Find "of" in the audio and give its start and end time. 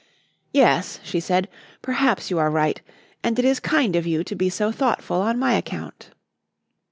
3.95-4.07